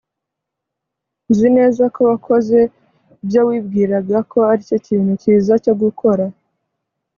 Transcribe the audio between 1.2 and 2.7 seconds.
nzi neza ko wakoze